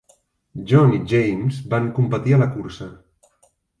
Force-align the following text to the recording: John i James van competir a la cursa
John 0.69 0.95
i 0.99 1.01
James 1.11 1.59
van 1.75 1.91
competir 1.99 2.35
a 2.39 2.41
la 2.45 2.49
cursa 2.57 2.89